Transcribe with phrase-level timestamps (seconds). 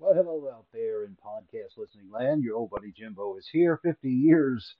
[0.00, 2.42] Well, hello out there in podcast listening land.
[2.42, 4.74] Your old buddy Jimbo is here 50 years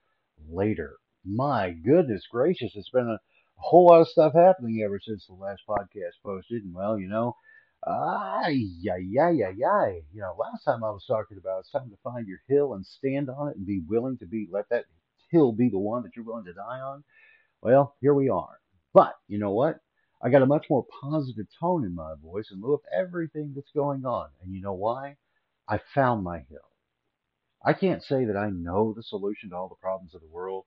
[0.49, 0.97] later.
[1.27, 3.19] My goodness gracious, it's been a,
[3.57, 6.65] whole lot of stuff happening ever since the last podcast posted.
[6.65, 7.37] And well, you know,
[7.87, 9.89] ay, yeah, yeah, yeah, yeah.
[10.11, 12.87] You know, last time I was talking about it's time to find your hill and
[12.87, 14.87] stand on it and be willing to be, let that
[15.31, 17.05] hill be the one that you're willing to die on.
[17.61, 18.59] Well, here we are.
[18.95, 19.81] But you know what?
[20.23, 23.73] I got a much more positive tone in my voice in lieu of everything that's
[23.75, 24.29] going on.
[24.43, 25.17] And you know why?
[25.69, 26.59] I found my hill.
[27.65, 30.65] I can't say that I know the solution to all the problems of the world.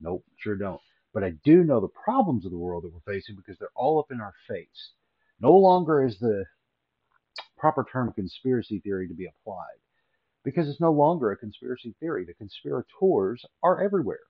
[0.00, 0.80] Nope, sure don't.
[1.14, 3.98] But I do know the problems of the world that we're facing because they're all
[3.98, 4.92] up in our face.
[5.40, 6.44] No longer is the
[7.56, 9.78] proper term conspiracy theory to be applied
[10.44, 12.24] because it's no longer a conspiracy theory.
[12.24, 14.20] The conspirators are everywhere.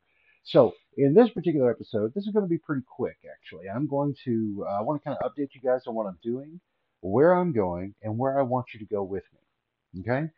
[0.45, 3.69] So in this particular episode, this is going to be pretty quick, actually.
[3.69, 6.19] I'm going to, uh, I want to kind of update you guys on what I'm
[6.23, 6.61] doing,
[7.01, 10.01] where I'm going, and where I want you to go with me.
[10.01, 10.31] Okay?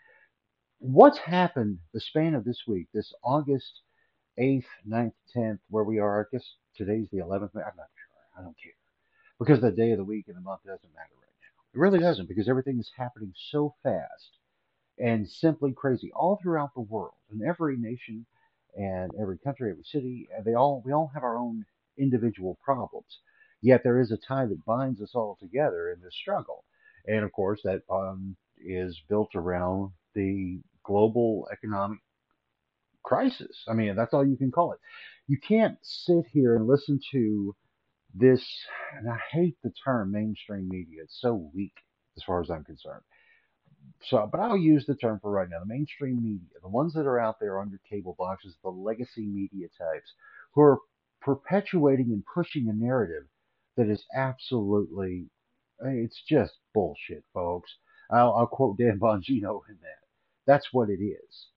[0.79, 3.81] What's happened the span of this week, this August
[4.39, 6.45] 8th, 9th, 10th, where we are, I guess
[6.77, 8.39] today's the 11th, I'm not sure.
[8.39, 8.73] I don't care.
[9.39, 11.65] Because the day of the week and the month doesn't matter right now.
[11.75, 14.37] It really doesn't because everything is happening so fast
[14.99, 18.27] and simply crazy all throughout the world And every nation
[18.77, 21.65] and every country, every city, they all we all have our own
[21.99, 23.21] individual problems.
[23.63, 26.65] Yet there is a tie that binds us all together in this struggle,
[27.07, 31.99] and of course that um, is built around the global economic
[33.03, 33.65] crisis.
[33.69, 34.79] I mean, that's all you can call it.
[35.27, 37.55] You can't sit here and listen to
[38.15, 38.45] this,
[38.97, 41.03] and I hate the term mainstream media.
[41.05, 41.75] It's so weak
[42.17, 43.03] as far as I'm concerned
[44.03, 45.61] so, but I'll use the term for right now.
[45.61, 49.27] The mainstream media, the ones that are out there on your cable boxes, the legacy
[49.27, 50.13] media types,
[50.55, 50.79] who are
[51.21, 53.25] perpetuating and pushing a narrative
[53.77, 55.27] that is absolutely,
[55.81, 57.71] it's just bullshit, folks.
[58.11, 60.01] I'll, I'll quote Dan Bongino in that.
[60.47, 61.49] That's what it is.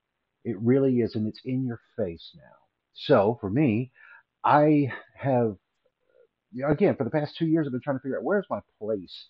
[0.44, 2.42] It really is, and it's in your face now.
[2.92, 3.90] So for me,
[4.44, 5.56] I have,
[6.64, 9.28] again, for the past two years, I've been trying to figure out where's my place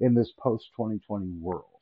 [0.00, 1.75] in this post 2020 world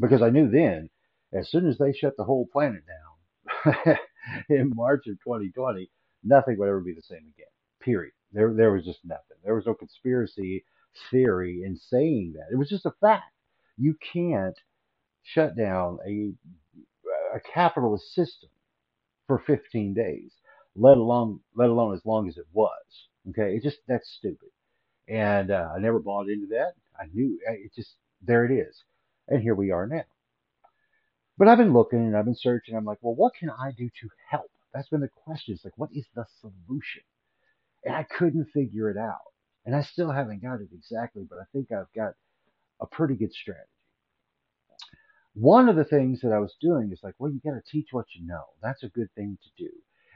[0.00, 0.90] because I knew then,
[1.34, 3.96] as soon as they shut the whole planet down
[4.50, 5.90] in March of 2020,
[6.24, 7.46] nothing would ever be the same again.
[7.82, 8.12] Period.
[8.32, 9.38] There, there was just nothing.
[9.44, 10.64] There was no conspiracy
[11.10, 12.52] theory in saying that.
[12.52, 13.24] It was just a fact.
[13.78, 14.56] You can't
[15.24, 16.32] shut down a
[17.34, 18.50] a capitalist system
[19.26, 20.32] for 15 days,
[20.76, 22.70] let alone let alone as long as it was.
[23.30, 24.50] Okay, it just that's stupid,
[25.08, 26.74] and uh, I never bought into that.
[27.00, 28.84] I knew it just there it is.
[29.28, 30.04] And here we are now.
[31.38, 32.76] But I've been looking and I've been searching.
[32.76, 34.50] I'm like, well, what can I do to help?
[34.72, 35.54] That's been the question.
[35.54, 37.02] It's like, what is the solution?
[37.84, 39.32] And I couldn't figure it out.
[39.64, 42.14] And I still haven't got it exactly, but I think I've got
[42.80, 43.66] a pretty good strategy.
[45.34, 47.88] One of the things that I was doing is like, well, you got to teach
[47.90, 48.44] what you know.
[48.62, 49.70] That's a good thing to do.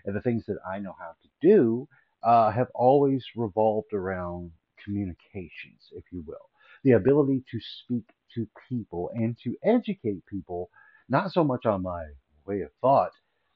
[0.04, 1.88] And the things that I know how to do
[2.22, 6.50] uh, have always revolved around communications, if you will
[6.82, 8.04] the ability to speak
[8.34, 10.70] to people and to educate people,
[11.08, 12.04] not so much on my
[12.46, 13.12] way of thought,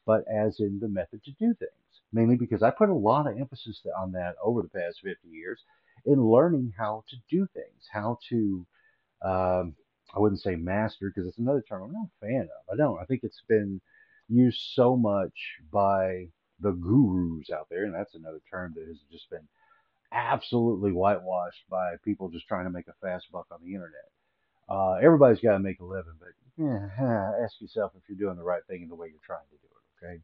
[0.06, 1.70] but as in the method to do things.
[2.12, 5.60] Mainly because I put a lot of emphasis on that over the past 50 years
[6.06, 8.66] in learning how to do things, how to,
[9.22, 9.74] um,
[10.14, 12.72] I wouldn't say master because it's another term I'm not a fan of.
[12.72, 13.00] I don't.
[13.00, 13.80] I think it's been
[14.28, 15.32] used so much
[15.72, 16.28] by
[16.60, 19.46] the gurus out there, and that's another term that has just been
[20.12, 24.13] absolutely whitewashed by people just trying to make a fast buck on the internet.
[24.68, 26.88] Uh, everybody's got to make a living, but yeah,
[27.44, 29.66] ask yourself if you're doing the right thing in the way you're trying to do
[29.66, 30.20] it, okay?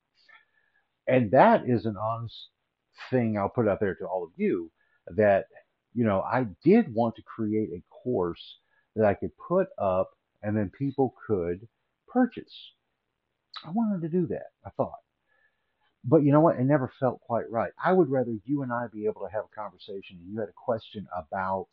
[1.07, 2.49] And that is an honest
[3.11, 4.71] thing I'll put out there to all of you
[5.09, 5.47] that,
[5.95, 8.59] you know, I did want to create a course
[8.97, 10.11] that I could put up
[10.43, 11.67] and then people could
[12.09, 12.73] purchase.
[13.65, 15.01] I wanted to do that, I thought.
[16.05, 16.57] But you know what?
[16.57, 17.73] It never felt quite right.
[17.83, 20.49] I would rather you and I be able to have a conversation and you had
[20.49, 21.69] a question about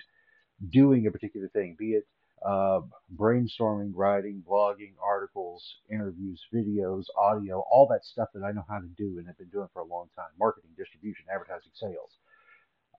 [0.69, 2.05] doing a particular thing, be it
[2.45, 2.81] uh,
[3.15, 8.87] brainstorming, writing, blogging, articles, interviews, videos, audio, all that stuff that I know how to
[8.97, 12.11] do and have been doing for a long time marketing, distribution, advertising, sales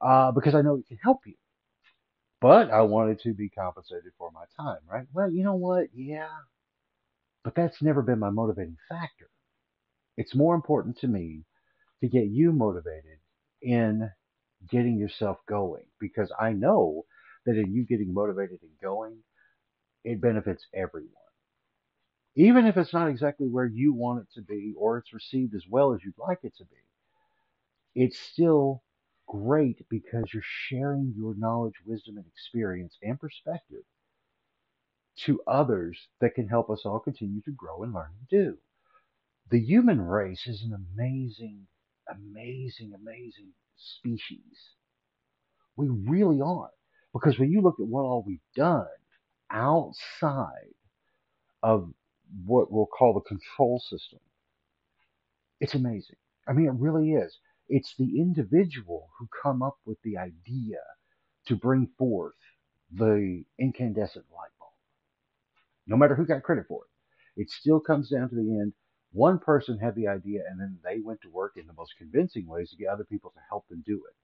[0.00, 1.34] uh, because I know it can help you.
[2.40, 5.06] But I wanted to be compensated for my time, right?
[5.12, 5.88] Well, you know what?
[5.94, 6.28] Yeah.
[7.42, 9.28] But that's never been my motivating factor.
[10.16, 11.42] It's more important to me
[12.00, 13.18] to get you motivated
[13.62, 14.10] in
[14.70, 17.04] getting yourself going because I know
[17.46, 19.16] that in you getting motivated and going,
[20.04, 21.12] it benefits everyone.
[22.36, 25.64] Even if it's not exactly where you want it to be or it's received as
[25.68, 26.76] well as you'd like it to be,
[28.04, 28.82] it's still
[29.26, 33.82] great because you're sharing your knowledge, wisdom, and experience and perspective
[35.16, 38.58] to others that can help us all continue to grow and learn and do.
[39.50, 41.66] The human race is an amazing,
[42.08, 44.74] amazing, amazing species.
[45.76, 46.70] We really are.
[47.12, 48.86] Because when you look at what all we've done
[49.50, 50.74] outside
[51.62, 51.92] of
[52.44, 54.20] what we'll call the control system,
[55.60, 56.16] it's amazing.
[56.46, 57.38] I mean, it really is.
[57.68, 60.78] It's the individual who come up with the idea
[61.46, 62.34] to bring forth
[62.92, 64.72] the incandescent light bulb.
[65.86, 68.72] No matter who got credit for it, it still comes down to the end.
[69.12, 72.46] One person had the idea and then they went to work in the most convincing
[72.46, 74.14] ways to get other people to help them do it.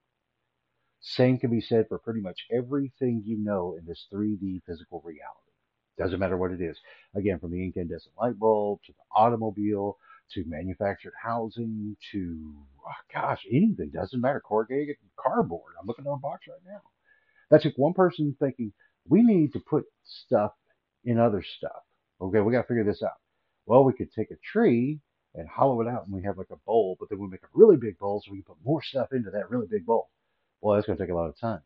[1.06, 5.52] Same can be said for pretty much everything you know in this 3D physical reality.
[5.98, 6.78] Doesn't matter what it is.
[7.14, 9.98] Again, from the incandescent light bulb to the automobile
[10.32, 12.54] to manufactured housing to,
[12.86, 13.90] oh gosh, anything.
[13.90, 14.40] Doesn't matter.
[14.40, 15.74] Corrugated cardboard.
[15.78, 16.80] I'm looking at a box right now.
[17.50, 18.72] That took one person thinking,
[19.06, 20.52] we need to put stuff
[21.04, 21.82] in other stuff.
[22.18, 23.20] Okay, we got to figure this out.
[23.66, 25.00] Well, we could take a tree
[25.34, 27.48] and hollow it out and we have like a bowl, but then we make a
[27.52, 30.08] really big bowl so we can put more stuff into that really big bowl.
[30.64, 31.60] Well, that's going to take a lot of time.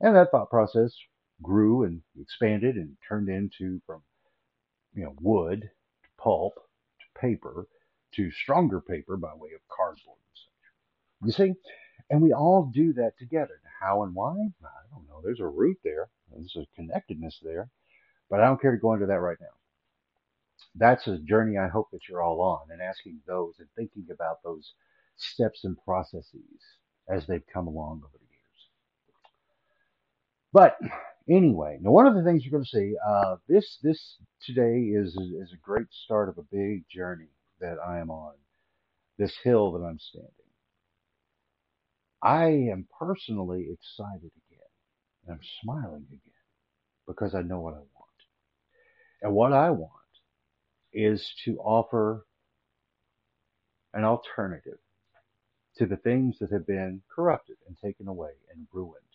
[0.00, 0.96] And that thought process
[1.42, 4.00] grew and expanded and turned into from,
[4.94, 7.68] you know, wood to pulp to paper
[8.14, 11.26] to stronger paper by way of cardboard and such.
[11.26, 11.54] You see?
[12.08, 13.60] And we all do that together.
[13.82, 14.32] How and why?
[14.32, 15.20] I don't know.
[15.22, 16.08] There's a root there.
[16.32, 17.68] There's a connectedness there.
[18.30, 19.48] But I don't care to go into that right now.
[20.74, 24.42] That's a journey I hope that you're all on and asking those and thinking about
[24.42, 24.72] those
[25.18, 26.62] steps and processes
[27.10, 28.27] as they've come along over the.
[30.52, 30.76] But
[31.28, 35.08] anyway, now one of the things you're going to see, uh, this this today is
[35.16, 37.28] is a great start of a big journey
[37.60, 38.34] that I am on,
[39.18, 40.32] this hill that I'm standing.
[42.22, 44.72] I am personally excited again,
[45.26, 46.20] and I'm smiling again
[47.06, 47.88] because I know what I want.
[49.22, 49.92] And what I want
[50.92, 52.26] is to offer
[53.94, 54.78] an alternative
[55.76, 59.07] to the things that have been corrupted and taken away and ruined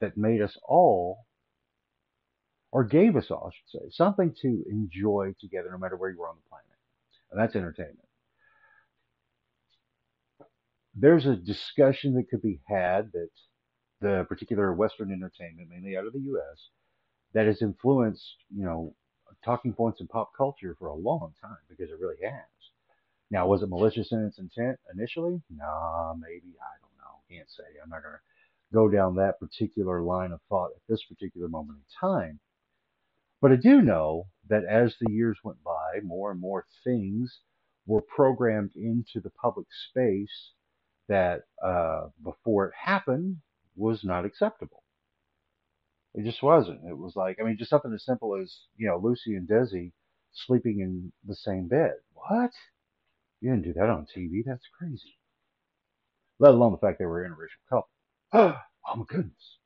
[0.00, 1.26] that made us all,
[2.70, 6.18] or gave us all, I should say, something to enjoy together no matter where you
[6.18, 6.66] were on the planet.
[7.30, 7.98] And that's entertainment.
[10.94, 13.30] There's a discussion that could be had that
[14.00, 16.68] the particular Western entertainment, mainly out of the U.S.,
[17.34, 18.94] that has influenced, you know,
[19.44, 22.44] talking points in pop culture for a long time because it really has.
[23.30, 25.42] Now, was it malicious in its intent initially?
[25.50, 26.56] Nah, maybe.
[26.56, 27.20] I don't know.
[27.30, 27.64] Can't say.
[27.82, 28.20] I'm not going to
[28.72, 32.40] go down that particular line of thought at this particular moment in time.
[33.40, 37.40] But I do know that as the years went by, more and more things
[37.86, 40.52] were programmed into the public space
[41.08, 43.38] that uh, before it happened
[43.76, 44.82] was not acceptable.
[46.14, 46.80] It just wasn't.
[46.88, 49.92] It was like, I mean, just something as simple as, you know, Lucy and Desi
[50.32, 51.92] sleeping in the same bed.
[52.12, 52.50] What?
[53.40, 54.42] You didn't do that on TV.
[54.44, 55.16] That's crazy.
[56.38, 57.88] Let alone the fact they were an interracial couple.
[58.34, 58.56] oh
[58.96, 59.58] my goodness.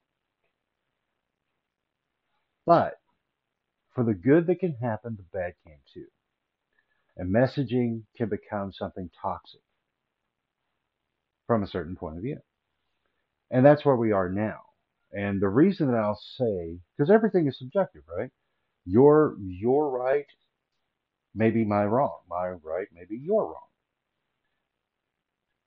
[2.67, 2.95] But
[3.95, 6.07] for the good that can happen, the bad can too.
[7.17, 9.61] And messaging can become something toxic
[11.47, 12.39] from a certain point of view.
[13.51, 14.61] And that's where we are now.
[15.13, 18.31] And the reason that I'll say, because everything is subjective, right?
[18.87, 20.27] Your your right
[21.35, 22.21] may be my wrong.
[22.31, 23.72] My right may be your wrong.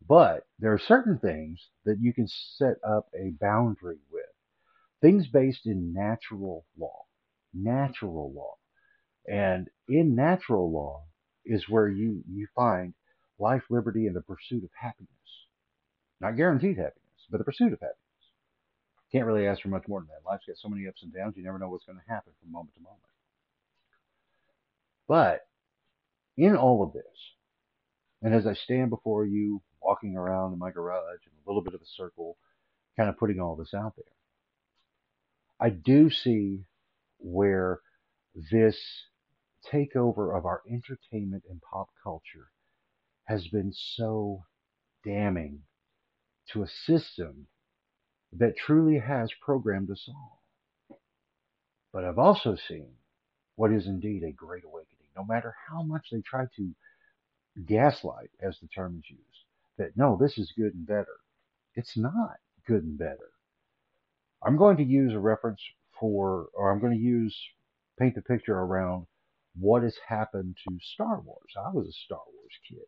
[0.07, 4.23] But there are certain things that you can set up a boundary with.
[5.01, 7.05] Things based in natural law.
[7.53, 8.55] Natural law.
[9.27, 11.03] And in natural law
[11.45, 12.93] is where you, you find
[13.39, 15.09] life, liberty, and the pursuit of happiness.
[16.21, 17.99] Not guaranteed happiness, but the pursuit of happiness.
[19.11, 20.29] Can't really ask for much more than that.
[20.29, 22.51] Life's got so many ups and downs, you never know what's going to happen from
[22.51, 23.01] moment to moment.
[25.07, 25.47] But
[26.37, 27.03] in all of this,
[28.21, 31.75] and as I stand before you, walking around in my garage in a little bit
[31.75, 32.37] of a circle,
[32.97, 34.05] kind of putting all this out there,
[35.59, 36.65] I do see
[37.19, 37.79] where
[38.51, 38.77] this
[39.71, 42.49] takeover of our entertainment and pop culture
[43.25, 44.43] has been so
[45.03, 45.59] damning
[46.51, 47.47] to a system
[48.33, 50.41] that truly has programmed us all.
[51.93, 52.89] But I've also seen
[53.55, 56.71] what is indeed a great awakening, no matter how much they try to
[57.65, 59.34] gaslight, as the term is used,
[59.77, 61.17] that no, this is good and better.
[61.75, 63.31] It's not good and better.
[64.45, 65.61] I'm going to use a reference
[65.99, 67.35] for, or I'm going to use,
[67.99, 69.07] paint the picture around
[69.57, 71.53] what has happened to Star Wars.
[71.57, 72.85] I was a Star Wars kid,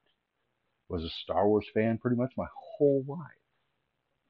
[0.89, 3.19] was a Star Wars fan pretty much my whole life.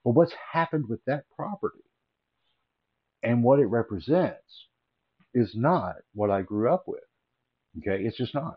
[0.03, 1.83] But what's happened with that property
[3.23, 4.67] and what it represents
[5.33, 7.01] is not what I grew up with.
[7.79, 8.55] Okay, it's just not.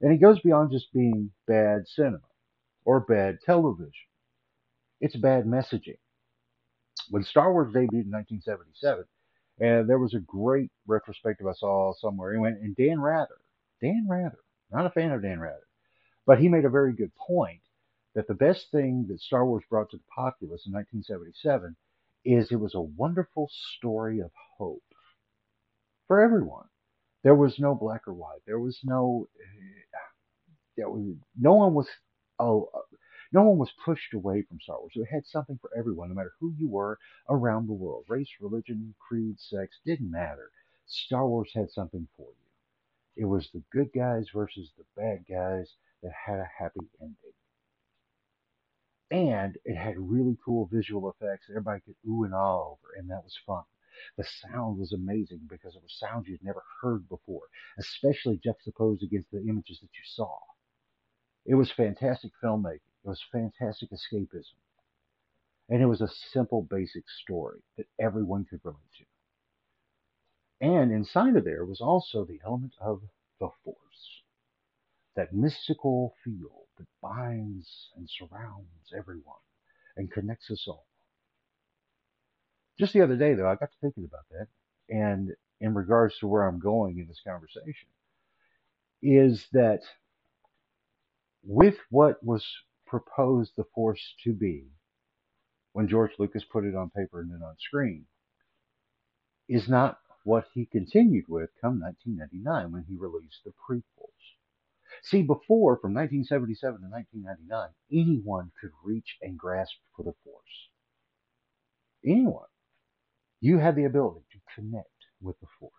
[0.00, 2.20] And it goes beyond just being bad cinema
[2.84, 3.92] or bad television.
[5.00, 5.98] It's bad messaging.
[7.10, 9.04] When Star Wars debuted in 1977,
[9.60, 13.38] and there was a great retrospective I saw somewhere, and Dan Rather,
[13.80, 14.38] Dan Rather,
[14.70, 15.66] not a fan of Dan Rather,
[16.26, 17.60] but he made a very good point
[18.14, 21.76] that the best thing that Star Wars brought to the populace in 1977
[22.24, 24.82] is it was a wonderful story of hope
[26.06, 26.66] for everyone.
[27.22, 28.40] There was no black or white.
[28.46, 29.98] There was no, eh,
[30.76, 31.88] there was, no one was,
[32.42, 32.70] oh,
[33.32, 34.92] no one was pushed away from Star Wars.
[34.94, 38.04] It had something for everyone, no matter who you were around the world.
[38.08, 40.50] Race, religion, creed, sex, didn't matter.
[40.86, 43.22] Star Wars had something for you.
[43.22, 47.16] It was the good guys versus the bad guys that had a happy ending.
[49.10, 53.10] And it had really cool visual effects that everybody could ooh and ah over, and
[53.10, 53.64] that was fun.
[54.16, 59.30] The sound was amazing because it was sounds you'd never heard before, especially juxtaposed against
[59.30, 60.38] the images that you saw.
[61.44, 62.80] It was fantastic filmmaking.
[63.04, 64.54] It was fantastic escapism.
[65.68, 69.04] And it was a simple, basic story that everyone could relate to.
[70.60, 73.02] And inside of there was also the element of
[73.40, 74.22] the Force,
[75.16, 79.40] that mystical feel that binds and surrounds everyone
[79.96, 80.86] and connects us all.
[82.78, 84.48] Just the other day, though, I got to thinking about that,
[84.88, 87.88] and in regards to where I'm going in this conversation,
[89.02, 89.82] is that
[91.44, 92.46] with what was
[92.86, 94.66] proposed the Force to be
[95.72, 98.06] when George Lucas put it on paper and then on screen
[99.48, 103.82] is not what he continued with come 1999 when he released the prequels.
[105.02, 110.68] See, before, from 1977 to 1999, anyone could reach and grasp for the Force.
[112.04, 112.46] Anyone.
[113.40, 114.88] You had the ability to connect
[115.20, 115.72] with the Force.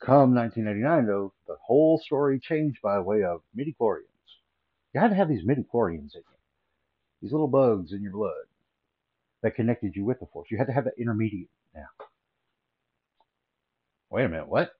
[0.00, 4.06] Come 1999, though, the whole story changed by way of midichlorians.
[4.94, 6.38] You had to have these midichlorians in you,
[7.20, 8.46] these little bugs in your blood
[9.42, 10.48] that connected you with the Force.
[10.50, 11.88] You had to have that intermediate now.
[14.10, 14.72] Wait a minute, what?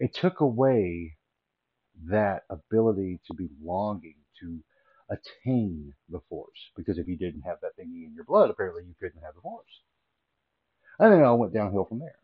[0.00, 1.16] It took away
[2.08, 4.60] that ability to be longing to
[5.10, 6.70] attain the force.
[6.76, 9.42] Because if you didn't have that thingy in your blood, apparently you couldn't have the
[9.42, 9.82] force.
[10.98, 12.21] And then it all went downhill from there.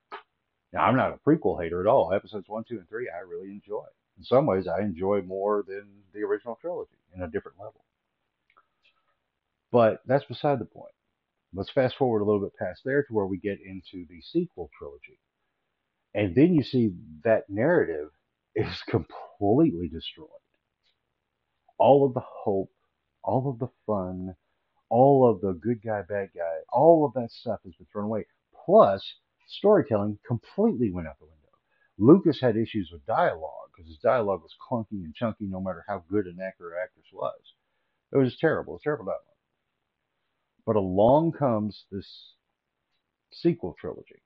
[0.73, 2.13] Now, I'm not a prequel hater at all.
[2.13, 3.85] Episodes 1, 2, and 3, I really enjoy.
[4.19, 7.85] In some ways, I enjoy more than the original trilogy in a different level.
[9.71, 10.93] But that's beside the point.
[11.55, 14.71] Let's fast forward a little bit past there to where we get into the sequel
[14.77, 15.19] trilogy.
[16.15, 16.93] And then you see
[17.25, 18.11] that narrative
[18.55, 20.29] is completely destroyed.
[21.79, 22.73] All of the hope,
[23.23, 24.35] all of the fun,
[24.91, 28.27] all of the good guy, bad guy, all of that stuff has been thrown away.
[28.65, 29.15] Plus,
[29.49, 31.35] storytelling completely went out the window.
[31.99, 36.05] Lucas had issues with dialogue because his dialogue was clunky and chunky no matter how
[36.11, 37.41] good an actor or actress was.
[38.13, 38.75] It was terrible.
[38.75, 39.23] It was terrible dialogue.
[40.65, 42.35] But along comes this
[43.33, 44.23] sequel trilogy,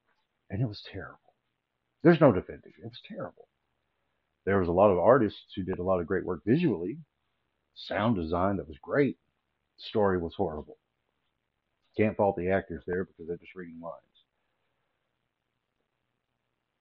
[0.51, 1.19] and it was terrible.
[2.03, 2.85] There's no defending it.
[2.85, 3.49] Was terrible.
[4.45, 6.99] There was a lot of artists who did a lot of great work visually,
[7.75, 9.19] sound design that was great.
[9.77, 10.79] Story was horrible.
[11.97, 14.12] Can't fault the actors there because they're just reading lines.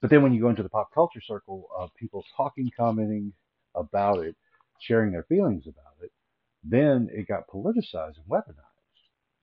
[0.02, 3.34] But then when you go into the pop culture circle of people talking, commenting
[3.76, 4.36] about it,
[4.80, 6.12] sharing their feelings about it,
[6.64, 8.56] then it got politicized and weaponized.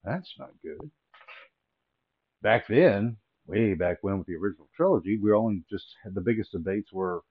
[0.05, 0.91] That's not good.
[2.43, 6.53] Back then, way back when with the original trilogy, we only just had the biggest
[6.53, 7.23] debates were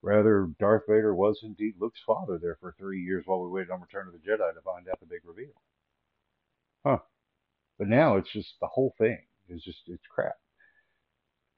[0.00, 3.80] whether Darth Vader was indeed Luke's father there for three years while we waited on
[3.80, 5.54] Return of the Jedi to find out the big reveal.
[6.84, 6.98] Huh.
[7.78, 10.36] But now it's just the whole thing is just it's crap.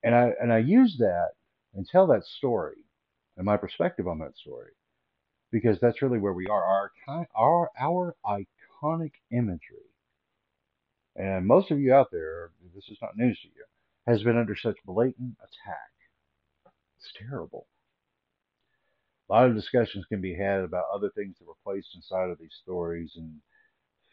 [0.07, 1.31] And I and I use that
[1.75, 2.77] and tell that story
[3.37, 4.71] and my perspective on that story
[5.51, 6.93] because that's really where we are.
[7.09, 9.91] Our our our iconic imagery,
[11.17, 13.65] and most of you out there, this is not news to you,
[14.07, 15.91] has been under such blatant attack.
[16.99, 17.67] It's terrible.
[19.29, 22.39] A lot of discussions can be had about other things that were placed inside of
[22.39, 23.41] these stories and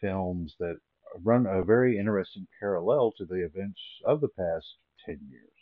[0.00, 0.78] films that
[1.22, 5.53] run a very interesting parallel to the events of the past 10 years.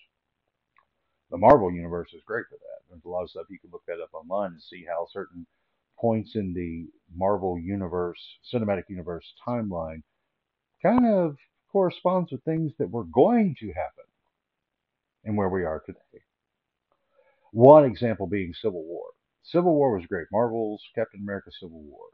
[1.33, 2.83] The Marvel Universe is great for that.
[2.91, 5.47] There's a lot of stuff you can look that up online and see how certain
[5.99, 6.87] points in the
[7.17, 8.21] Marvel Universe,
[8.53, 10.03] Cinematic Universe timeline
[10.83, 11.39] kind of
[11.73, 14.05] corresponds with things that were going to happen
[15.25, 16.23] and where we are today.
[17.53, 19.07] One example being Civil War.
[19.43, 20.27] Civil War was great.
[20.31, 22.09] Marvel's Captain America Civil War.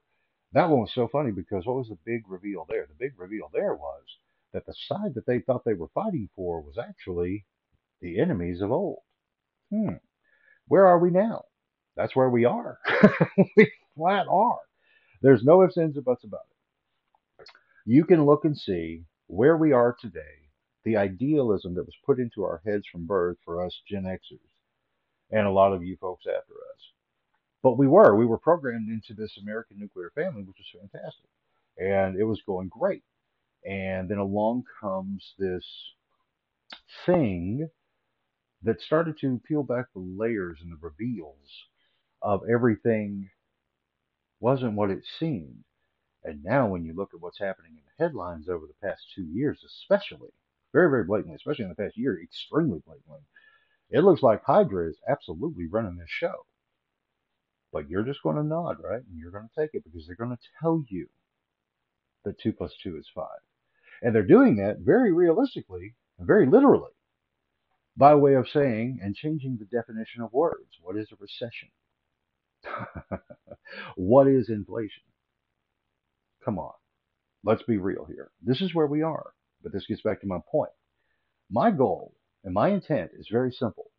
[0.52, 2.86] That one was so funny because what was the big reveal there?
[2.86, 4.04] The big reveal there was
[4.52, 7.46] that the side that they thought they were fighting for was actually
[8.00, 9.00] the enemies of old.
[9.70, 9.96] Hmm.
[10.68, 11.44] Where are we now?
[11.96, 12.78] That's where we are.
[13.56, 14.60] we flat are.
[15.22, 16.56] There's no ifs, ands, or buts about it.
[17.86, 20.48] You can look and see where we are today,
[20.84, 24.38] the idealism that was put into our heads from birth for us Gen Xers,
[25.30, 26.92] and a lot of you folks after us.
[27.62, 31.30] But we were, we were programmed into this American nuclear family, which was fantastic.
[31.78, 33.02] And it was going great.
[33.66, 35.66] And then along comes this
[37.06, 37.68] thing
[38.62, 41.66] that started to peel back the layers and the reveals
[42.22, 43.30] of everything
[44.40, 45.64] wasn't what it seemed.
[46.24, 49.24] And now, when you look at what's happening in the headlines over the past two
[49.24, 50.30] years, especially,
[50.72, 53.20] very, very blatantly, especially in the past year, extremely blatantly,
[53.90, 56.44] it looks like Hydra is absolutely running this show.
[57.72, 59.02] But you're just going to nod, right?
[59.02, 61.08] And you're going to take it because they're going to tell you
[62.24, 63.26] that 2 plus 2 is 5.
[64.02, 66.90] And they're doing that very realistically and very literally
[67.98, 70.78] by way of saying and changing the definition of words.
[70.80, 71.68] What is a recession?
[73.96, 75.02] what is inflation?
[76.44, 76.72] Come on.
[77.44, 78.30] Let's be real here.
[78.40, 79.32] This is where we are.
[79.62, 80.70] But this gets back to my point.
[81.50, 82.14] My goal
[82.44, 83.90] and my intent is very simple.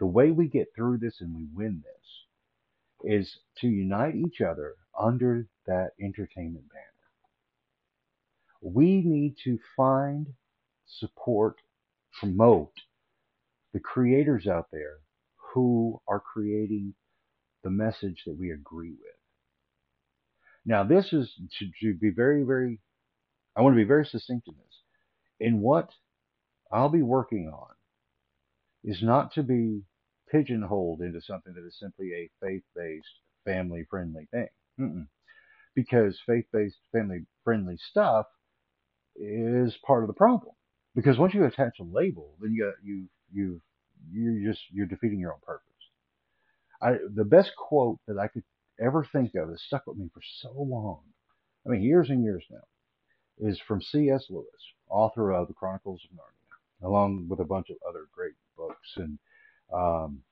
[0.00, 4.74] The way we get through this and we win this is to unite each other
[4.98, 6.84] under that entertainment banner.
[8.60, 10.26] We need to find,
[10.86, 11.56] support,
[12.18, 12.72] promote
[13.74, 15.00] the creators out there
[15.52, 16.94] who are creating
[17.62, 19.18] the message that we agree with.
[20.64, 22.80] Now, this is to, to be very, very,
[23.56, 24.78] I want to be very succinct in this.
[25.40, 25.90] In what
[26.72, 27.74] I'll be working on
[28.84, 29.82] is not to be
[30.30, 33.06] pigeonholed into something that is simply a faith based,
[33.44, 34.48] family friendly thing.
[34.80, 35.06] Mm-mm.
[35.74, 38.26] Because faith based, family friendly stuff
[39.16, 40.54] is part of the problem.
[40.94, 43.60] Because once you attach a label, then you you you
[44.12, 45.64] you're just you're defeating your own purpose.
[46.82, 48.44] I, the best quote that I could
[48.80, 51.00] ever think of that stuck with me for so long,
[51.66, 54.26] I mean years and years now, is from C.S.
[54.30, 54.46] Lewis,
[54.88, 58.92] author of the Chronicles of Narnia, along with a bunch of other great books.
[58.96, 59.18] And
[59.72, 60.22] um,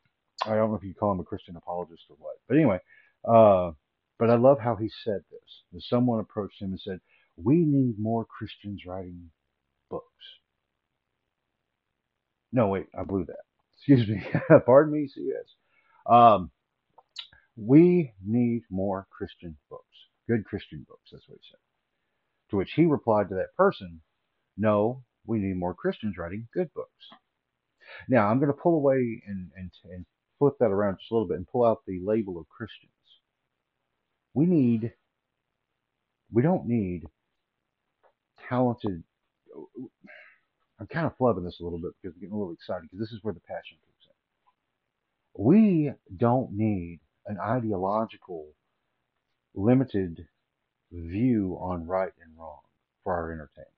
[0.44, 2.78] I don't know if you call him a Christian apologist or what, but anyway,
[3.24, 3.72] uh,
[4.18, 5.84] but I love how he said this.
[5.88, 7.00] Someone approached him and said,
[7.36, 9.30] "We need more Christians writing
[9.90, 10.04] books."
[12.52, 13.44] No, wait, I blew that.
[13.76, 14.24] Excuse me.
[14.66, 15.54] Pardon me, CS.
[16.06, 16.50] Um,
[17.56, 19.84] we need more Christian books,
[20.28, 21.10] good Christian books.
[21.12, 21.58] That's what he said.
[22.50, 24.00] To which he replied to that person,
[24.58, 27.06] No, we need more Christians writing good books.
[28.08, 30.06] Now, I'm going to pull away and, and, and
[30.38, 32.92] flip that around just a little bit and pull out the label of Christians.
[34.34, 34.92] We need,
[36.32, 37.04] we don't need
[38.48, 39.04] talented,
[40.82, 42.98] I'm kind of flubbing this a little bit because I'm getting a little excited because
[42.98, 44.08] this is where the passion comes
[45.38, 45.44] in.
[45.44, 48.48] We don't need an ideological,
[49.54, 50.26] limited
[50.90, 52.62] view on right and wrong
[53.04, 53.70] for our entertainment.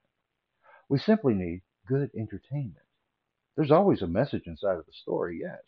[0.89, 2.79] We simply need good entertainment.
[3.55, 5.61] There's always a message inside of the story, yes.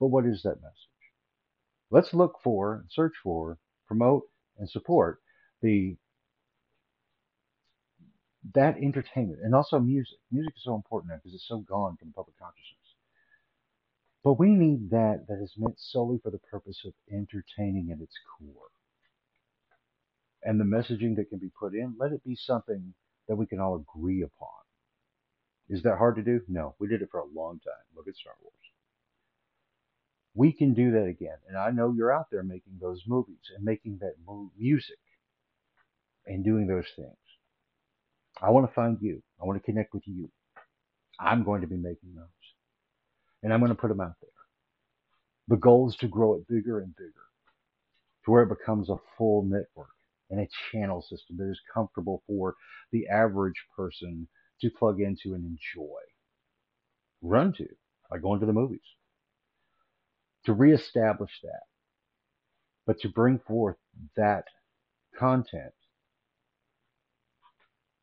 [0.00, 0.88] But what is that message?
[1.90, 4.22] Let's look for, search for, promote,
[4.58, 5.20] and support
[5.60, 5.98] the
[8.54, 10.18] that entertainment and also music.
[10.30, 12.78] Music is so important now because it's so gone from public consciousness.
[14.24, 18.14] But we need that that is meant solely for the purpose of entertaining at its
[18.38, 18.70] core.
[20.44, 22.94] And the messaging that can be put in, let it be something
[23.28, 24.48] that we can all agree upon.
[25.68, 26.40] Is that hard to do?
[26.48, 26.74] No.
[26.78, 27.84] We did it for a long time.
[27.96, 28.52] Look at Star Wars.
[30.34, 31.36] We can do that again.
[31.48, 34.14] And I know you're out there making those movies and making that
[34.58, 34.98] music
[36.26, 37.16] and doing those things.
[38.42, 39.22] I want to find you.
[39.40, 40.30] I want to connect with you.
[41.20, 42.26] I'm going to be making those.
[43.42, 44.30] And I'm going to put them out there.
[45.48, 47.12] The goal is to grow it bigger and bigger
[48.24, 49.90] to where it becomes a full network
[50.30, 52.54] and a channel system that is comfortable for
[52.92, 54.28] the average person
[54.60, 56.00] to plug into and enjoy.
[57.20, 57.68] Run to
[58.10, 58.80] by going to the movies.
[60.46, 61.62] To reestablish that.
[62.86, 63.76] But to bring forth
[64.16, 64.44] that
[65.18, 65.72] content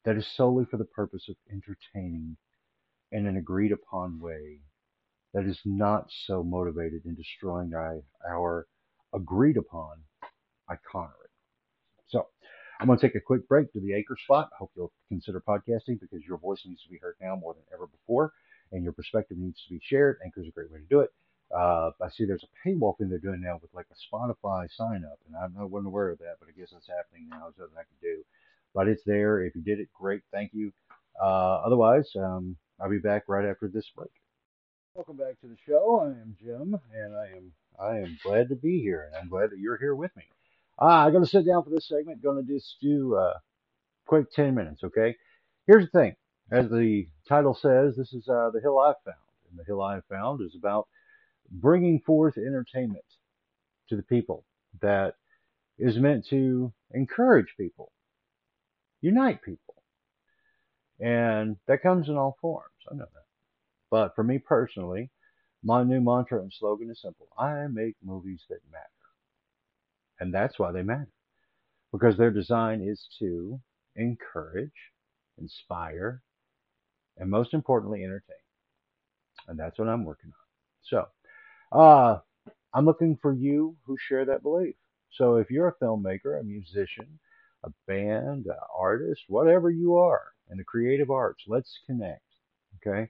[0.06, 2.38] that is solely for the purpose of entertaining
[3.12, 4.60] in an agreed upon way
[5.34, 8.68] that is not so motivated in destroying our, our
[9.14, 9.98] agreed upon
[10.70, 11.30] iconery.
[12.08, 12.28] So
[12.80, 14.50] I'm going to take a quick break to the Anchor spot.
[14.54, 17.64] I hope you'll consider podcasting because your voice needs to be heard now more than
[17.74, 18.32] ever before,
[18.72, 20.18] and your perspective needs to be shared.
[20.24, 21.10] Anchor is a great way to do it.
[21.56, 25.04] Uh, I see there's a paywall thing they're doing now with like a Spotify sign
[25.04, 27.50] up, and I wasn't aware of that, but I guess that's happening now.
[27.58, 28.24] There's nothing I can do
[28.74, 29.44] but it's there.
[29.44, 30.22] If you did it, great.
[30.32, 30.72] Thank you.
[31.22, 34.12] Uh, otherwise, um, I'll be back right after this break.
[34.94, 36.02] Welcome back to the show.
[36.02, 39.52] I am Jim, and I am I am glad to be here, and I'm glad
[39.52, 40.24] that you're here with me.
[40.82, 42.22] Uh, I'm going to sit down for this segment.
[42.22, 43.40] Going to just do a
[44.06, 45.16] quick 10 minutes, okay?
[45.68, 46.16] Here's the thing.
[46.52, 49.18] As the title says, this is uh, the hill I've found.
[49.50, 50.88] And the hill I've found is about
[51.52, 53.06] bringing forth entertainment
[53.90, 54.46] to the people
[54.82, 55.14] that
[55.78, 57.92] is meant to encourage people,
[59.02, 59.76] unite people.
[61.00, 62.74] And that comes in all forms.
[62.92, 63.26] I know that.
[63.90, 65.10] But for me personally,
[65.64, 67.28] my new mantra and slogan is simple.
[67.38, 68.86] I make movies that matter.
[70.20, 71.08] And that's why they matter.
[71.92, 73.60] Because their design is to
[73.96, 74.72] encourage,
[75.38, 76.22] inspire,
[77.18, 78.36] and most importantly, entertain.
[79.48, 80.46] And that's what I'm working on.
[80.84, 82.20] So, uh,
[82.74, 84.76] I'm looking for you who share that belief.
[85.12, 87.20] So if you're a filmmaker, a musician,
[87.63, 92.22] a band, an artist, whatever you are in the creative arts, let's connect.
[92.78, 93.10] Okay.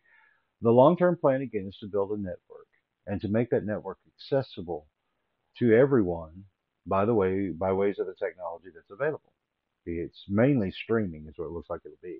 [0.62, 2.67] The long term plan again is to build a network
[3.07, 4.88] and to make that network accessible
[5.59, 6.45] to everyone
[6.89, 9.31] by the way, by ways of the technology that's available.
[9.85, 12.19] It's mainly streaming is what it looks like it'll be.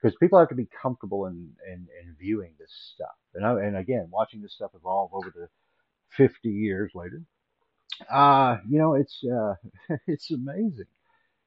[0.00, 3.16] Because people have to be comfortable in, in, in viewing this stuff.
[3.34, 5.48] And, I, and again, watching this stuff evolve over the
[6.16, 7.22] 50 years later,
[8.10, 9.54] uh, you know, it's, uh,
[10.06, 10.86] it's amazing.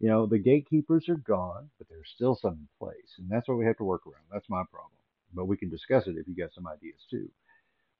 [0.02, 3.20] You know, the gatekeepers are gone, but there's still some in place.
[3.20, 4.26] And that's what we have to work around.
[4.34, 4.92] That's my problem.
[5.34, 7.30] But we can discuss it if you got some ideas too.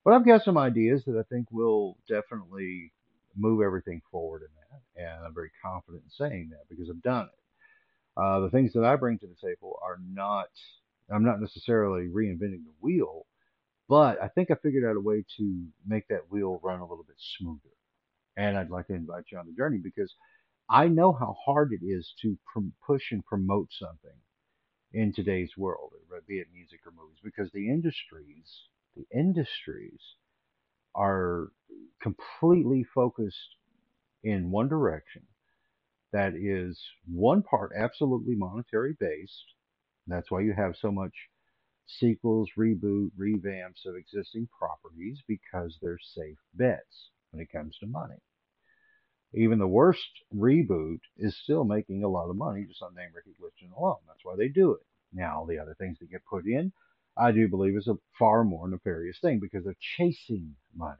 [0.04, 2.92] But I've got some ideas that I think will definitely
[3.36, 5.04] move everything forward in that.
[5.16, 8.20] And I'm very confident in saying that because I've done it.
[8.20, 10.48] Uh, the things that I bring to the table are not,
[11.08, 13.26] I'm not necessarily reinventing the wheel,
[13.88, 17.04] but I think I figured out a way to make that wheel run a little
[17.04, 17.60] bit smoother.
[18.36, 20.12] And I'd like to invite you on the journey because
[20.72, 22.36] I know how hard it is to
[22.84, 24.18] push and promote something
[24.92, 30.00] in today's world, uh, be it music or movies, because the industries, the industries
[30.94, 31.52] are
[32.00, 33.56] completely focused
[34.24, 35.26] in one direction
[36.12, 39.54] that is one part absolutely monetary based.
[40.06, 41.14] That's why you have so much
[41.86, 48.20] sequels, reboot, revamps of existing properties because they're safe bets when it comes to money.
[49.34, 53.70] Even the worst reboot is still making a lot of money just on name recognition
[53.76, 53.96] alone.
[54.06, 54.86] That's why they do it.
[55.12, 56.72] Now, the other things that get put in,
[57.16, 60.96] I do believe is a far more nefarious thing because they're chasing money.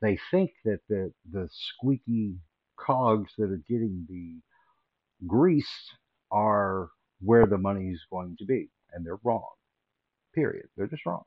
[0.00, 2.36] They think that the, the squeaky
[2.76, 4.40] cogs that are getting the
[5.26, 5.90] grease
[6.30, 8.70] are where the money is going to be.
[8.92, 9.50] And they're wrong.
[10.34, 10.68] Period.
[10.76, 11.24] They're just wrong.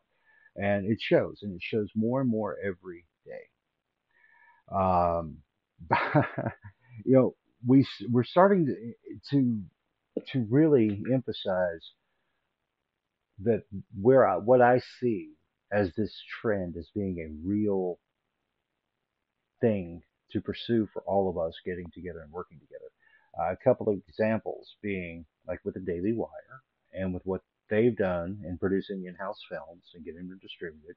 [0.55, 3.49] And it shows, and it shows more and more every day.
[4.75, 5.37] Um,
[7.05, 8.93] you know, we we're starting
[9.29, 9.61] to
[10.31, 11.91] to really emphasize
[13.43, 13.63] that
[13.99, 15.31] where I, what I see
[15.71, 17.97] as this trend as being a real
[19.61, 22.91] thing to pursue for all of us getting together and working together.
[23.39, 26.61] Uh, a couple of examples being like with the Daily Wire
[26.93, 30.95] and with what they've done in producing in-house films and getting them distributed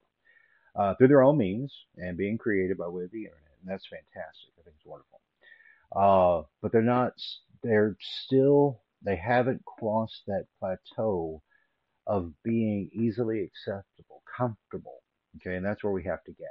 [0.77, 3.87] uh, through their own means and being created by way of the internet, and that's
[3.87, 4.51] fantastic.
[4.59, 5.21] I think it's wonderful.
[5.95, 7.13] Uh, but they're not.
[7.63, 8.81] They're still.
[9.03, 11.43] They haven't crossed that plateau
[12.07, 15.03] of being easily acceptable, comfortable.
[15.37, 16.49] Okay, and that's where we have to get.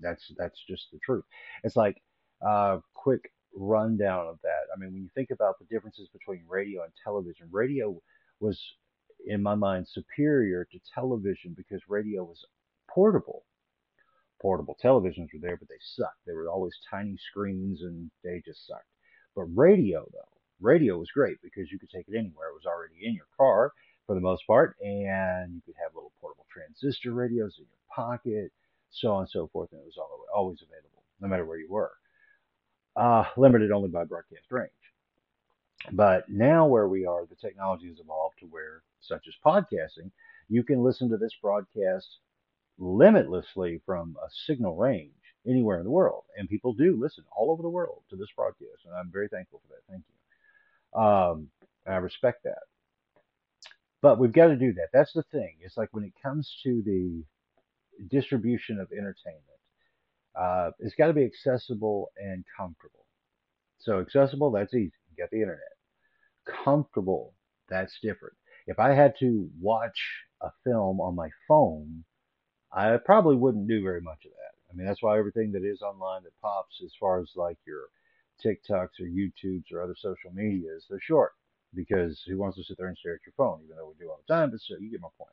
[0.00, 1.24] That's that's just the truth.
[1.62, 2.02] It's like
[2.42, 4.66] a uh, quick rundown of that.
[4.74, 8.00] I mean, when you think about the differences between radio and television, radio
[8.40, 8.60] was,
[9.26, 12.44] in my mind, superior to television because radio was
[12.90, 13.44] portable.
[14.40, 16.24] Portable televisions were there, but they sucked.
[16.26, 18.84] They were always tiny screens and they just sucked.
[19.34, 22.48] But radio, though, radio was great because you could take it anywhere.
[22.48, 23.72] It was already in your car
[24.06, 28.52] for the most part, and you could have little portable transistor radios in your pocket
[28.90, 29.98] so on and so forth, and it was
[30.34, 31.92] always available, no matter where you were.
[32.96, 34.70] Uh, limited only by broadcast range.
[35.92, 40.10] But now, where we are, the technology has evolved to where, such as podcasting,
[40.48, 42.18] you can listen to this broadcast
[42.78, 45.12] limitlessly from a signal range
[45.46, 46.24] anywhere in the world.
[46.36, 48.84] And people do listen all over the world to this broadcast.
[48.84, 49.92] And I'm very thankful for that.
[49.92, 51.00] Thank you.
[51.00, 51.48] Um,
[51.86, 52.62] I respect that.
[54.02, 54.88] But we've got to do that.
[54.92, 55.56] That's the thing.
[55.60, 57.24] It's like when it comes to the
[58.10, 59.42] distribution of entertainment.
[60.38, 63.06] Uh, it's got to be accessible and comfortable.
[63.78, 64.92] So accessible, that's easy.
[65.10, 65.60] You got the internet.
[66.64, 67.34] Comfortable,
[67.68, 68.36] that's different.
[68.66, 69.98] If I had to watch
[70.42, 72.04] a film on my phone,
[72.76, 74.54] I probably wouldn't do very much of that.
[74.70, 77.86] I mean, that's why everything that is online that pops, as far as like your
[78.44, 81.32] TikToks or YouTubes or other social medias, they're short.
[81.74, 84.10] because who wants to sit there and stare at your phone, even though we do
[84.10, 85.30] all the time, but still, you get my point.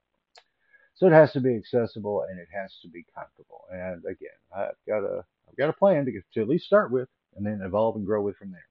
[0.95, 3.62] So it has to be accessible and it has to be comfortable.
[3.71, 6.91] And again, I've got a I've got a plan to, get, to at least start
[6.91, 8.67] with and then evolve and grow with from there.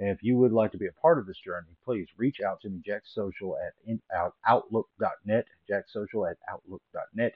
[0.00, 2.60] And if you would like to be a part of this journey, please reach out
[2.62, 7.34] to me, jacksocial at in, out, outlook.net, jacksocial at outlook.net,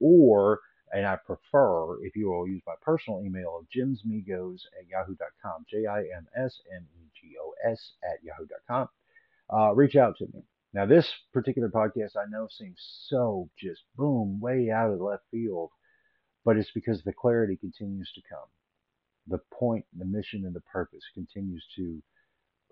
[0.00, 0.60] or,
[0.92, 6.12] and I prefer if you will use my personal email of jimsmegos at yahoo.com, J-I-M-S-M-E-G-O-S
[8.04, 8.88] at yahoo.com.
[9.52, 10.42] Uh, reach out to me.
[10.72, 12.78] Now, this particular podcast I know seems
[13.08, 15.70] so just boom, way out of the left field,
[16.44, 18.48] but it's because the clarity continues to come
[19.26, 22.02] the point, the mission, and the purpose continues to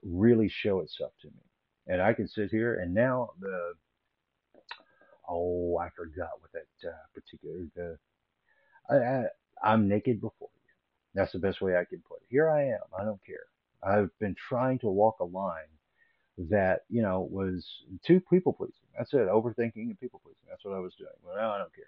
[0.02, 1.42] really show itself to me.
[1.86, 3.74] And I can sit here and now the
[5.28, 7.98] oh I forgot what that uh, particular the
[8.90, 9.24] I, I
[9.72, 10.72] I'm naked before you.
[11.14, 12.28] That's the best way I can put it.
[12.30, 12.80] Here I am.
[12.98, 13.46] I don't care.
[13.82, 15.70] I've been trying to walk a line
[16.50, 17.66] that you know was
[18.06, 18.74] too people pleasing.
[18.98, 19.28] That's it.
[19.28, 20.42] Overthinking and people pleasing.
[20.48, 21.10] That's what I was doing.
[21.24, 21.84] Well, now I don't care.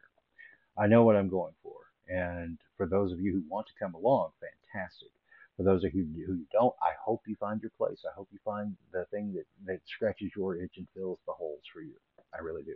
[0.78, 1.76] I know what I'm going for.
[2.08, 5.10] And for those of you who want to come along, fantastic.
[5.56, 8.00] For those of you who don't, I hope you find your place.
[8.10, 11.62] I hope you find the thing that, that scratches your itch and fills the holes
[11.72, 11.94] for you.
[12.34, 12.74] I really do.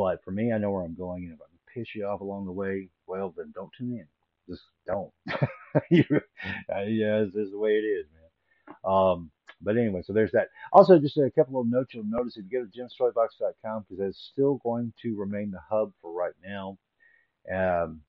[0.00, 2.22] But for me, I know where I'm going, and if I can piss you off
[2.22, 4.06] along the way, well, then don't tune in.
[4.48, 5.12] Just don't.
[5.30, 8.76] uh, yeah, this is the way it is, man.
[8.82, 10.48] Um, but anyway, so there's that.
[10.72, 12.70] Also, just a couple of notes you'll notice if you go to
[13.04, 16.78] jimstoybox.com, because that's still going to remain the hub for right now.
[17.54, 18.00] Um,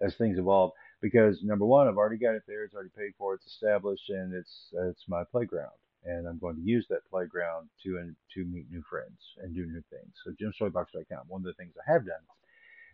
[0.00, 0.72] as things evolve.
[1.00, 4.32] Because number one, I've already got it there; it's already paid for, it's established, and
[4.32, 5.72] it's it's my playground.
[6.04, 9.82] And I'm going to use that playground to to meet new friends and do new
[9.90, 10.12] things.
[10.24, 11.24] So JimStoybox.com.
[11.28, 12.16] One of the things I have done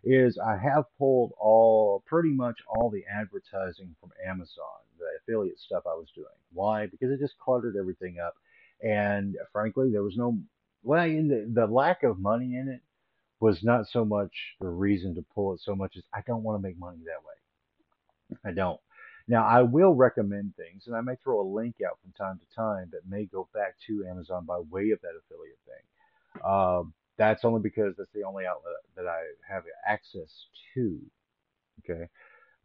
[0.03, 5.83] is I have pulled all pretty much all the advertising from Amazon, the affiliate stuff
[5.85, 6.27] I was doing.
[6.53, 6.87] Why?
[6.87, 8.35] Because it just cluttered everything up,
[8.83, 10.39] and frankly, there was no
[10.83, 12.81] well, the, the lack of money in it
[13.39, 16.61] was not so much the reason to pull it so much as I don't want
[16.61, 18.39] to make money that way.
[18.45, 18.79] I don't.
[19.31, 22.55] Now, I will recommend things, and I may throw a link out from time to
[22.55, 26.43] time that may go back to Amazon by way of that affiliate thing.
[26.43, 30.99] Um, that's only because that's the only outlet that I have access to.
[31.79, 32.09] Okay.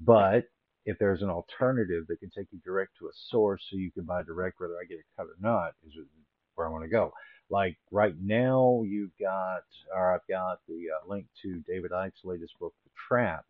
[0.01, 0.49] But
[0.87, 4.03] if there's an alternative that can take you direct to a source so you can
[4.03, 5.95] buy direct whether I get a cut or not, is
[6.57, 7.13] where I want to go.
[7.49, 9.63] Like right now, you've got,
[9.95, 13.45] or I've got the uh, link to David Icke's latest book, The Trap,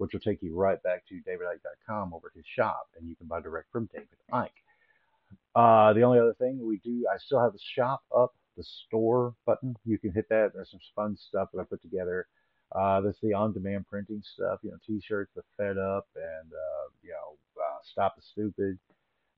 [0.00, 3.26] which will take you right back to davidicke.com over to his shop, and you can
[3.26, 4.48] buy direct from David Icke.
[5.54, 9.34] Uh, the only other thing we do, I still have the shop up, the store
[9.44, 9.76] button.
[9.84, 10.52] You can hit that.
[10.54, 12.28] There's some fun stuff that I put together.
[12.74, 17.10] Uh, that's the on-demand printing stuff, you know, t-shirts, the Fed Up, and uh, you
[17.10, 18.78] know, uh, Stop the Stupid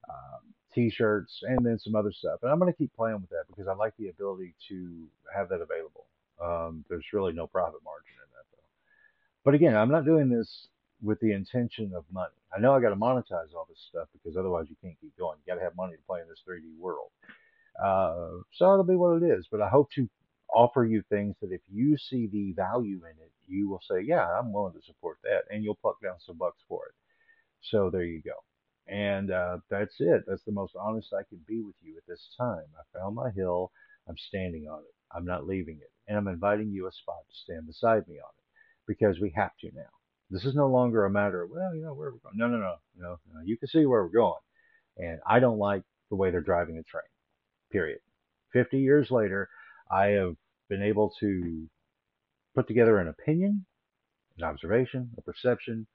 [0.09, 2.39] um, t-shirts, and then some other stuff.
[2.43, 5.49] And I'm going to keep playing with that because I like the ability to have
[5.49, 6.07] that available.
[6.41, 8.52] Um, there's really no profit margin in that.
[9.45, 10.69] But again, I'm not doing this
[11.03, 12.35] with the intention of money.
[12.57, 15.39] I know I got to monetize all this stuff because otherwise you can't keep going.
[15.45, 17.11] You got to have money to play in this 3D world.
[17.83, 19.49] Uh, so it'll be what it is.
[19.51, 20.09] But I hope to
[20.55, 24.27] offer you things that if you see the value in it, you will say, yeah,
[24.27, 25.43] I'm willing to support that.
[25.51, 26.95] And you'll pluck down some bucks for it.
[27.63, 28.37] So there you go.
[28.87, 30.25] And uh, that's it.
[30.27, 32.65] That's the most honest I can be with you at this time.
[32.79, 33.73] I found my hill.
[34.09, 34.95] I'm standing on it.
[35.17, 35.91] I'm not leaving it.
[36.09, 38.42] And I'm inviting you a spot to stand beside me on it
[38.99, 39.83] because we have to now.
[40.31, 42.37] This is no longer a matter of, well, you know, where we're going.
[42.37, 43.41] No, no, no, no, no.
[43.45, 44.41] You can see where we're going.
[44.99, 47.03] And I don't like the way they're driving the train,
[47.71, 48.01] period.
[48.53, 49.49] 50 years later,
[49.91, 50.37] I have
[50.69, 51.67] been able to
[52.55, 53.65] put together an opinion,
[54.39, 55.87] an observation, a perception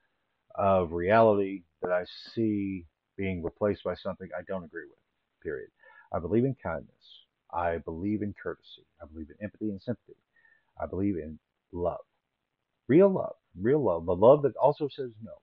[0.56, 4.98] of reality that I see being replaced by something I don't agree with.
[5.44, 5.70] Period.
[6.14, 6.94] I believe in kindness.
[7.54, 8.86] I believe in courtesy.
[9.02, 10.18] I believe in empathy and sympathy.
[10.82, 11.40] I believe in
[11.72, 12.06] love.
[12.88, 13.36] Real love.
[13.60, 14.06] Real love.
[14.06, 15.34] The love that also says no.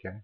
[0.00, 0.16] Okay?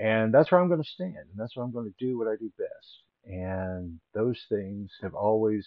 [0.00, 1.16] And that's where I'm going to stand.
[1.16, 3.02] And that's where I'm going to do what I do best.
[3.24, 5.66] And those things have always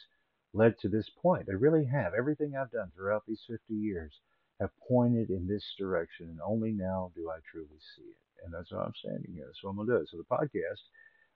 [0.54, 1.46] led to this point.
[1.48, 2.14] They really have.
[2.14, 4.12] Everything I've done throughout these 50 years
[4.60, 8.18] have pointed in this direction, and only now do I truly see it.
[8.44, 9.46] And that's why I'm standing here.
[9.48, 10.06] That's what I'm going to do.
[10.10, 10.82] So the podcast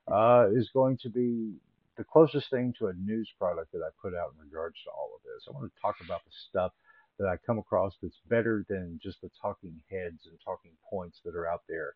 [0.08, 1.54] uh, is going to be
[1.98, 5.12] the closest thing to a news product that I put out in regards to all
[5.16, 5.46] of this.
[5.48, 6.72] I want to talk about the stuff
[7.20, 11.36] that I come across that's better than just the talking heads and talking points that
[11.36, 11.94] are out there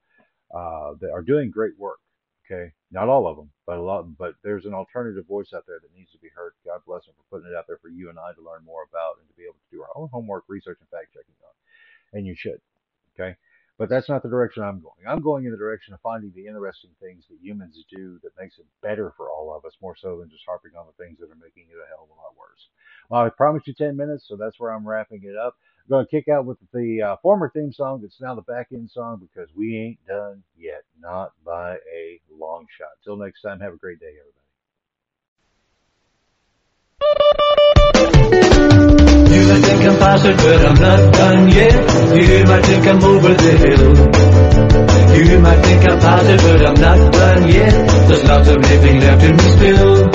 [0.53, 1.99] uh, that are doing great work.
[2.45, 4.05] Okay, not all of them, but a lot.
[4.17, 6.53] But there's an alternative voice out there that needs to be heard.
[6.65, 8.83] God bless them for putting it out there for you and I to learn more
[8.83, 12.19] about and to be able to do our own homework, research, and fact checking on.
[12.19, 12.59] And you should.
[13.15, 13.37] Okay.
[13.77, 15.07] But that's not the direction I'm going.
[15.07, 18.59] I'm going in the direction of finding the interesting things that humans do that makes
[18.59, 21.31] it better for all of us, more so than just harping on the things that
[21.31, 22.67] are making it a hell of a lot worse.
[23.09, 25.57] Well, I promised you 10 minutes, so that's where I'm wrapping it up.
[25.85, 28.67] I'm going to kick out with the uh, former theme song that's now the back
[28.71, 32.91] end song because we ain't done yet, not by a long shot.
[33.03, 34.13] Till next time, have a great day,
[37.01, 37.42] everybody.
[39.63, 41.75] Think I'm past it, but I'm not done yet.
[42.15, 44.53] You might think I'm over the hill.
[45.13, 47.73] You might think I'm past it, but I'm not done yet.
[48.07, 50.09] There's lots of living left in me still.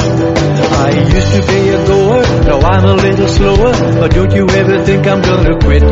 [0.79, 3.73] I used to be a goer, now I'm a little slower.
[4.01, 5.83] But don't you ever think I'm gonna quit.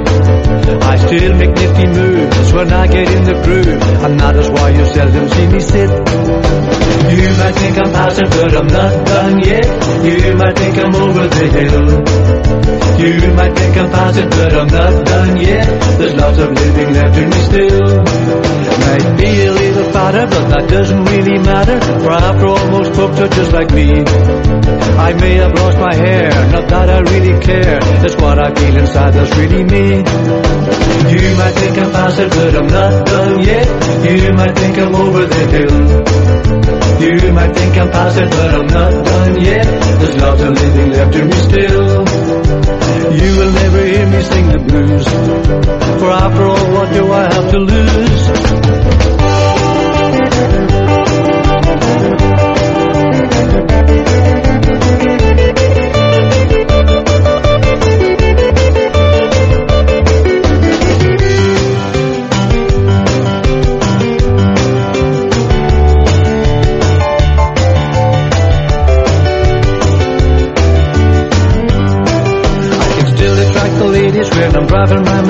[0.83, 3.83] I still make nifty moves when I get in the groove.
[4.05, 5.91] I'm not as why you seldom see me sit.
[7.17, 9.67] You might think I'm past it, but I'm not done yet.
[10.05, 12.76] You might think I'm over the hill.
[12.97, 15.67] You might think I'm past it, but I'm not done yet.
[15.99, 18.03] There's lots of living left in me still.
[18.89, 21.79] Might be a little fatter, but that doesn't really matter.
[22.01, 24.01] For after all, most folks are just like me.
[24.97, 27.79] I may have lost my hair, not that I really care.
[28.01, 30.01] That's what I feel inside, that's really me.
[31.13, 33.69] You might think I'm past it, but I'm not done yet.
[34.09, 35.77] You might think I'm over the hill.
[36.97, 39.67] You might think I'm past it, but I'm not done yet.
[40.01, 42.06] There's lots of living left in me still.
[43.17, 45.09] You will never hear me sing the blues.
[46.01, 48.76] For after all, what do I have to lose?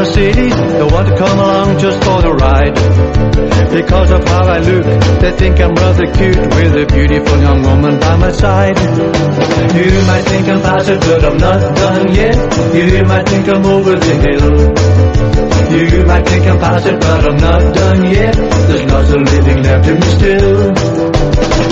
[0.06, 0.54] Mercedes.
[0.54, 2.74] They want to come along just for the ride.
[3.72, 4.84] Because of how I look
[5.20, 8.78] They think I'm rather cute With a beautiful young woman by my side.
[9.76, 12.36] You might think I'm past it But I'm not done yet.
[12.74, 14.50] You might think I'm over the hill.
[15.76, 18.34] You might think I'm past it But I'm not done yet.
[18.34, 20.56] There's lots of living left in me still.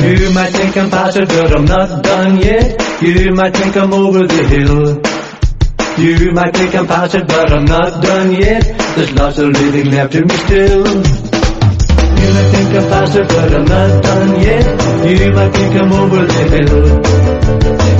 [0.04, 3.02] You might think I'm past it But I'm not done yet.
[3.02, 5.13] You might think I'm over the hill
[5.96, 8.64] you might think I'm past it, but I'm not done yet.
[8.96, 10.84] There's lots of living left in me still.
[10.84, 14.66] You might think I'm past it, but I'm not done yet.
[15.06, 17.14] You might think I'm over the hill.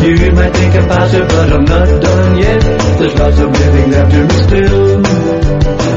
[0.04, 2.62] You might think I'm past it, but I'm not done yet.
[2.98, 5.02] There's lots of living left in me still.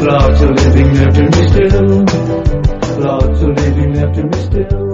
[0.05, 2.05] Lots of living left in me still.
[3.01, 4.86] Lots of living left in me still.